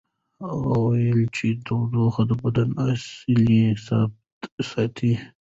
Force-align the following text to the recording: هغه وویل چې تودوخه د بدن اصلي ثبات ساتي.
هغه 0.45 0.69
وویل 0.83 1.21
چې 1.35 1.47
تودوخه 1.65 2.21
د 2.29 2.31
بدن 2.43 2.69
اصلي 2.91 3.61
ثبات 3.85 4.53
ساتي. 4.69 5.13